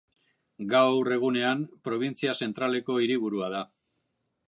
Gaur 0.71 1.09
egunean, 1.17 1.63
probintzia 1.89 2.37
zentraleko 2.47 2.99
hiriburua 3.05 3.53
da. 3.59 3.65